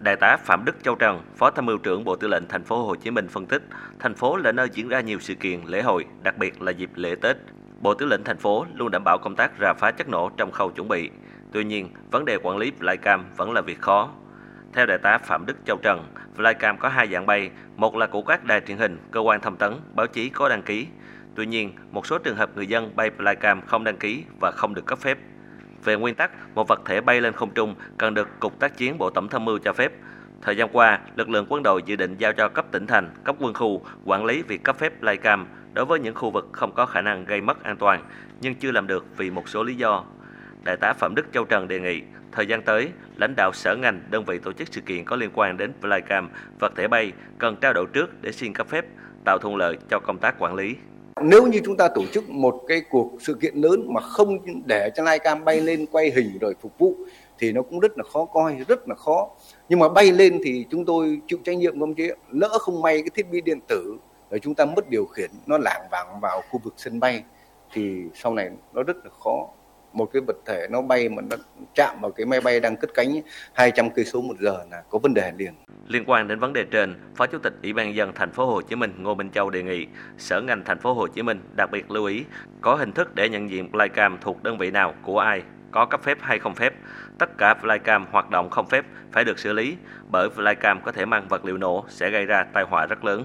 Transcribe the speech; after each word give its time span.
Đại 0.00 0.16
tá 0.16 0.36
Phạm 0.36 0.64
Đức 0.64 0.76
Châu 0.82 0.94
Trần, 0.94 1.22
Phó 1.36 1.50
Tham 1.50 1.66
mưu 1.66 1.78
trưởng 1.78 2.04
Bộ 2.04 2.16
Tư 2.16 2.28
lệnh 2.28 2.48
Thành 2.48 2.64
phố 2.64 2.86
Hồ 2.86 2.96
Chí 2.96 3.10
Minh 3.10 3.28
phân 3.28 3.46
tích, 3.46 3.62
thành 3.98 4.14
phố 4.14 4.36
là 4.36 4.52
nơi 4.52 4.68
diễn 4.72 4.88
ra 4.88 5.00
nhiều 5.00 5.18
sự 5.20 5.34
kiện, 5.34 5.60
lễ 5.66 5.82
hội, 5.82 6.04
đặc 6.22 6.38
biệt 6.38 6.62
là 6.62 6.72
dịp 6.72 6.90
lễ 6.94 7.14
Tết. 7.14 7.36
Bộ 7.80 7.94
Tư 7.94 8.06
lệnh 8.06 8.24
thành 8.24 8.38
phố 8.38 8.66
luôn 8.74 8.90
đảm 8.90 9.04
bảo 9.04 9.18
công 9.18 9.36
tác 9.36 9.52
rà 9.60 9.72
phá 9.72 9.90
chất 9.90 10.08
nổ 10.08 10.30
trong 10.36 10.52
khâu 10.52 10.70
chuẩn 10.70 10.88
bị. 10.88 11.10
Tuy 11.52 11.64
nhiên, 11.64 11.90
vấn 12.10 12.24
đề 12.24 12.38
quản 12.42 12.56
lý 12.56 12.72
flycam 12.80 13.22
vẫn 13.36 13.52
là 13.52 13.60
việc 13.60 13.80
khó. 13.80 14.10
Theo 14.72 14.86
đại 14.86 14.98
tá 14.98 15.18
Phạm 15.18 15.46
Đức 15.46 15.56
Châu 15.66 15.76
Trần, 15.82 16.04
flycam 16.36 16.76
có 16.76 16.88
hai 16.88 17.08
dạng 17.08 17.26
bay, 17.26 17.50
một 17.76 17.96
là 17.96 18.06
của 18.06 18.22
các 18.22 18.44
đài 18.44 18.60
truyền 18.60 18.78
hình, 18.78 18.98
cơ 19.10 19.20
quan 19.20 19.40
thông 19.40 19.56
tấn, 19.56 19.74
báo 19.94 20.06
chí 20.06 20.28
có 20.28 20.48
đăng 20.48 20.62
ký. 20.62 20.86
Tuy 21.34 21.46
nhiên, 21.46 21.72
một 21.90 22.06
số 22.06 22.18
trường 22.18 22.36
hợp 22.36 22.50
người 22.56 22.66
dân 22.66 22.96
bay 22.96 23.10
flycam 23.18 23.60
không 23.66 23.84
đăng 23.84 23.96
ký 23.96 24.24
và 24.40 24.50
không 24.50 24.74
được 24.74 24.86
cấp 24.86 24.98
phép. 24.98 25.18
Về 25.84 25.96
nguyên 25.96 26.14
tắc, 26.14 26.30
một 26.54 26.68
vật 26.68 26.80
thể 26.84 27.00
bay 27.00 27.20
lên 27.20 27.32
không 27.32 27.50
trung 27.50 27.74
cần 27.98 28.14
được 28.14 28.28
Cục 28.40 28.58
tác 28.58 28.76
chiến 28.76 28.98
Bộ 28.98 29.10
Tổng 29.10 29.28
tham 29.28 29.44
mưu 29.44 29.58
cho 29.58 29.72
phép. 29.72 29.92
Thời 30.42 30.56
gian 30.56 30.68
qua, 30.72 31.00
lực 31.16 31.28
lượng 31.28 31.46
quân 31.48 31.62
đội 31.62 31.82
dự 31.82 31.96
định 31.96 32.16
giao 32.18 32.32
cho 32.32 32.48
cấp 32.48 32.66
tỉnh 32.70 32.86
thành, 32.86 33.10
cấp 33.24 33.36
quân 33.38 33.54
khu 33.54 33.82
quản 34.04 34.24
lý 34.24 34.42
việc 34.42 34.62
cấp 34.62 34.78
phép 34.78 35.02
flycam 35.02 35.44
đối 35.72 35.84
với 35.84 36.00
những 36.00 36.14
khu 36.14 36.30
vực 36.30 36.48
không 36.52 36.74
có 36.74 36.86
khả 36.86 37.00
năng 37.00 37.24
gây 37.24 37.40
mất 37.40 37.62
an 37.62 37.76
toàn, 37.76 38.04
nhưng 38.40 38.54
chưa 38.54 38.70
làm 38.70 38.86
được 38.86 39.06
vì 39.16 39.30
một 39.30 39.48
số 39.48 39.62
lý 39.62 39.74
do. 39.74 40.04
Đại 40.64 40.76
tá 40.76 40.92
Phạm 40.92 41.14
Đức 41.14 41.26
Châu 41.32 41.44
Trần 41.44 41.68
đề 41.68 41.80
nghị, 41.80 42.02
thời 42.32 42.46
gian 42.46 42.62
tới, 42.62 42.90
lãnh 43.16 43.34
đạo 43.36 43.52
sở 43.52 43.76
ngành, 43.76 44.00
đơn 44.10 44.24
vị 44.24 44.38
tổ 44.38 44.52
chức 44.52 44.68
sự 44.70 44.80
kiện 44.80 45.04
có 45.04 45.16
liên 45.16 45.30
quan 45.34 45.56
đến 45.56 45.72
flycam, 45.82 46.26
vật 46.58 46.72
thể 46.76 46.88
bay 46.88 47.12
cần 47.38 47.56
trao 47.56 47.72
đổi 47.72 47.86
trước 47.92 48.22
để 48.22 48.32
xin 48.32 48.52
cấp 48.52 48.68
phép, 48.68 48.84
tạo 49.24 49.38
thuận 49.38 49.56
lợi 49.56 49.78
cho 49.90 49.98
công 49.98 50.18
tác 50.18 50.34
quản 50.38 50.54
lý. 50.54 50.76
Nếu 51.22 51.46
như 51.46 51.60
chúng 51.64 51.76
ta 51.76 51.88
tổ 51.88 52.02
chức 52.12 52.30
một 52.30 52.62
cái 52.68 52.80
cuộc 52.90 53.12
sự 53.18 53.34
kiện 53.34 53.54
lớn 53.56 53.86
mà 53.94 54.00
không 54.00 54.38
để 54.66 54.90
cho 54.96 55.18
cam 55.18 55.44
bay 55.44 55.60
lên 55.60 55.86
quay 55.86 56.10
hình 56.10 56.38
rồi 56.40 56.54
phục 56.60 56.78
vụ 56.78 56.94
thì 57.38 57.52
nó 57.52 57.62
cũng 57.62 57.80
rất 57.80 57.98
là 57.98 58.04
khó 58.12 58.24
coi, 58.24 58.56
rất 58.68 58.88
là 58.88 58.94
khó. 58.94 59.28
Nhưng 59.68 59.78
mà 59.78 59.88
bay 59.88 60.12
lên 60.12 60.40
thì 60.44 60.66
chúng 60.70 60.84
tôi 60.84 61.20
chịu 61.26 61.38
trách 61.44 61.56
nhiệm 61.56 61.80
không 61.80 61.94
chứ 61.94 62.14
lỡ 62.30 62.58
không 62.60 62.82
may 62.82 63.02
cái 63.02 63.10
thiết 63.14 63.30
bị 63.30 63.40
điện 63.40 63.58
tử 63.68 63.96
rồi 64.30 64.40
chúng 64.40 64.54
ta 64.54 64.64
mất 64.64 64.90
điều 64.90 65.06
khiển 65.06 65.30
nó 65.46 65.58
lảng 65.58 65.88
vảng 65.90 66.20
vào 66.22 66.42
khu 66.50 66.60
vực 66.64 66.74
sân 66.76 67.00
bay 67.00 67.22
thì 67.72 68.02
sau 68.14 68.34
này 68.34 68.50
nó 68.72 68.82
rất 68.82 68.96
là 69.04 69.10
khó 69.24 69.48
một 69.92 70.10
cái 70.12 70.22
vật 70.26 70.36
thể 70.46 70.66
nó 70.70 70.82
bay 70.82 71.08
mà 71.08 71.22
nó 71.30 71.36
chạm 71.74 72.00
vào 72.00 72.10
cái 72.10 72.26
máy 72.26 72.40
bay 72.40 72.60
đang 72.60 72.76
cất 72.76 72.90
cánh 72.94 73.20
200 73.52 73.90
cây 73.90 74.04
số 74.04 74.20
một 74.20 74.34
giờ 74.40 74.64
là 74.70 74.82
có 74.90 74.98
vấn 74.98 75.14
đề 75.14 75.32
liền. 75.36 75.54
Liên 75.88 76.04
quan 76.06 76.28
đến 76.28 76.38
vấn 76.38 76.52
đề 76.52 76.64
trên, 76.64 76.94
Phó 77.14 77.26
Chủ 77.26 77.38
tịch 77.38 77.52
Ủy 77.62 77.72
ban 77.72 77.94
dân 77.94 78.12
thành 78.14 78.30
phố 78.30 78.46
Hồ 78.46 78.62
Chí 78.62 78.76
Minh 78.76 78.94
Ngô 78.98 79.14
Minh 79.14 79.30
Châu 79.30 79.50
đề 79.50 79.62
nghị 79.62 79.86
Sở 80.18 80.40
ngành 80.40 80.64
thành 80.64 80.78
phố 80.78 80.92
Hồ 80.92 81.06
Chí 81.06 81.22
Minh 81.22 81.40
đặc 81.56 81.70
biệt 81.70 81.90
lưu 81.90 82.04
ý 82.04 82.24
có 82.60 82.74
hình 82.74 82.92
thức 82.92 83.14
để 83.14 83.28
nhận 83.28 83.50
diện 83.50 83.70
flycam 83.72 84.16
thuộc 84.20 84.42
đơn 84.42 84.58
vị 84.58 84.70
nào 84.70 84.94
của 85.02 85.18
ai, 85.18 85.42
có 85.70 85.86
cấp 85.86 86.02
phép 86.02 86.18
hay 86.20 86.38
không 86.38 86.54
phép. 86.54 86.74
Tất 87.18 87.38
cả 87.38 87.54
flycam 87.62 88.04
hoạt 88.10 88.30
động 88.30 88.50
không 88.50 88.66
phép 88.66 88.84
phải 89.12 89.24
được 89.24 89.38
xử 89.38 89.52
lý 89.52 89.76
bởi 90.10 90.28
flycam 90.36 90.80
có 90.80 90.92
thể 90.92 91.04
mang 91.04 91.28
vật 91.28 91.44
liệu 91.44 91.56
nổ 91.56 91.84
sẽ 91.88 92.10
gây 92.10 92.26
ra 92.26 92.44
tai 92.52 92.64
họa 92.64 92.86
rất 92.86 93.04
lớn. 93.04 93.24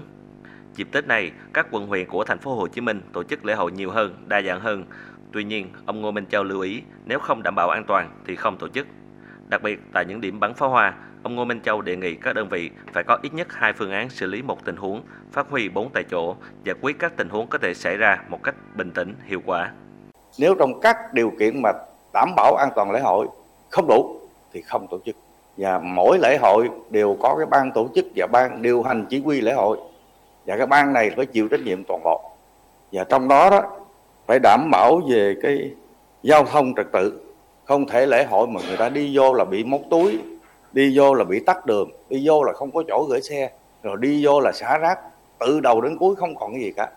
Dịp 0.74 0.88
Tết 0.92 1.06
này, 1.06 1.30
các 1.52 1.66
quận 1.70 1.86
huyện 1.86 2.08
của 2.08 2.24
thành 2.24 2.38
phố 2.38 2.54
Hồ 2.54 2.68
Chí 2.68 2.80
Minh 2.80 3.00
tổ 3.12 3.22
chức 3.22 3.44
lễ 3.44 3.54
hội 3.54 3.72
nhiều 3.72 3.90
hơn, 3.90 4.24
đa 4.26 4.42
dạng 4.42 4.60
hơn. 4.60 4.84
Tuy 5.36 5.44
nhiên, 5.44 5.68
ông 5.86 6.00
Ngô 6.00 6.10
Minh 6.10 6.26
Châu 6.30 6.44
lưu 6.44 6.60
ý 6.60 6.82
nếu 7.04 7.18
không 7.18 7.42
đảm 7.42 7.54
bảo 7.54 7.70
an 7.70 7.84
toàn 7.84 8.10
thì 8.26 8.36
không 8.36 8.56
tổ 8.56 8.68
chức. 8.68 8.86
Đặc 9.48 9.62
biệt 9.62 9.78
tại 9.92 10.04
những 10.08 10.20
điểm 10.20 10.40
bắn 10.40 10.54
pháo 10.54 10.68
hoa, 10.68 10.94
ông 11.22 11.34
Ngô 11.34 11.44
Minh 11.44 11.60
Châu 11.60 11.80
đề 11.80 11.96
nghị 11.96 12.14
các 12.14 12.36
đơn 12.36 12.48
vị 12.48 12.70
phải 12.92 13.04
có 13.04 13.18
ít 13.22 13.34
nhất 13.34 13.52
hai 13.52 13.72
phương 13.72 13.90
án 13.90 14.10
xử 14.10 14.26
lý 14.26 14.42
một 14.42 14.64
tình 14.64 14.76
huống, 14.76 15.02
phát 15.32 15.46
huy 15.50 15.68
bốn 15.68 15.90
tại 15.94 16.04
chỗ, 16.10 16.36
giải 16.64 16.76
quyết 16.80 16.96
các 16.98 17.16
tình 17.16 17.28
huống 17.28 17.46
có 17.46 17.58
thể 17.58 17.74
xảy 17.74 17.96
ra 17.96 18.18
một 18.28 18.42
cách 18.42 18.54
bình 18.76 18.90
tĩnh, 18.90 19.14
hiệu 19.24 19.40
quả. 19.46 19.72
Nếu 20.38 20.54
trong 20.58 20.80
các 20.80 20.96
điều 21.12 21.32
kiện 21.38 21.62
mà 21.62 21.72
đảm 22.14 22.28
bảo 22.36 22.54
an 22.54 22.68
toàn 22.76 22.90
lễ 22.90 23.00
hội 23.00 23.26
không 23.70 23.86
đủ 23.88 24.20
thì 24.52 24.62
không 24.62 24.86
tổ 24.90 24.98
chức. 25.04 25.16
Và 25.56 25.78
mỗi 25.78 26.18
lễ 26.18 26.38
hội 26.42 26.70
đều 26.90 27.16
có 27.20 27.34
cái 27.38 27.46
ban 27.46 27.72
tổ 27.72 27.88
chức 27.94 28.06
và 28.16 28.26
ban 28.26 28.62
điều 28.62 28.82
hành 28.82 29.06
chỉ 29.08 29.20
huy 29.20 29.40
lễ 29.40 29.52
hội. 29.52 29.78
Và 30.46 30.56
cái 30.56 30.66
ban 30.66 30.92
này 30.92 31.10
phải 31.16 31.26
chịu 31.26 31.48
trách 31.48 31.60
nhiệm 31.60 31.84
toàn 31.84 32.02
bộ. 32.04 32.30
Và 32.92 33.04
trong 33.04 33.28
đó 33.28 33.50
đó 33.50 33.62
phải 34.26 34.38
đảm 34.38 34.70
bảo 34.70 35.00
về 35.08 35.34
cái 35.42 35.70
giao 36.22 36.44
thông 36.44 36.74
trật 36.74 36.86
tự. 36.92 37.20
Không 37.64 37.86
thể 37.86 38.06
lễ 38.06 38.24
hội 38.24 38.46
mà 38.46 38.60
người 38.68 38.76
ta 38.76 38.88
đi 38.88 39.16
vô 39.16 39.32
là 39.34 39.44
bị 39.44 39.64
móc 39.64 39.80
túi, 39.90 40.18
đi 40.72 40.98
vô 40.98 41.14
là 41.14 41.24
bị 41.24 41.40
tắt 41.40 41.66
đường, 41.66 41.90
đi 42.08 42.22
vô 42.24 42.42
là 42.42 42.52
không 42.52 42.70
có 42.70 42.82
chỗ 42.88 43.06
gửi 43.10 43.20
xe, 43.22 43.50
rồi 43.82 43.96
đi 44.00 44.24
vô 44.24 44.40
là 44.40 44.52
xả 44.52 44.78
rác, 44.78 44.98
từ 45.38 45.60
đầu 45.60 45.80
đến 45.80 45.98
cuối 45.98 46.16
không 46.16 46.34
còn 46.34 46.52
cái 46.52 46.60
gì 46.60 46.72
cả. 46.76 46.90